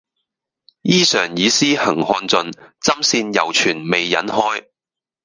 [0.81, 2.51] 衣裳已施行看盡，
[2.81, 4.65] 針線猶存未忍開。